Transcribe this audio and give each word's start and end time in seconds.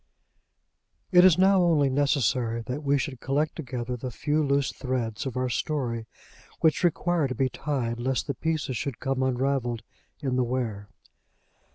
It 1.11 1.23
is 1.23 1.37
now 1.37 1.61
only 1.61 1.87
necessary 1.87 2.63
that 2.63 2.81
we 2.81 2.97
should 2.97 3.19
collect 3.19 3.55
together 3.55 3.95
the 3.95 4.09
few 4.09 4.41
loose 4.43 4.71
threads 4.71 5.27
of 5.27 5.37
our 5.37 5.47
story 5.47 6.07
which 6.61 6.83
require 6.83 7.27
to 7.27 7.35
be 7.35 7.49
tied 7.49 7.99
lest 7.99 8.25
the 8.25 8.33
pieces 8.33 8.75
should 8.75 8.95
become 8.99 9.21
unravelled 9.21 9.83
in 10.19 10.37
the 10.37 10.43
wear. 10.43 10.89